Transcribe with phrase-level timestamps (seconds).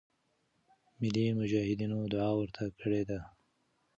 [0.99, 3.19] ملی مجاهدینو دعا ورته کړې ده.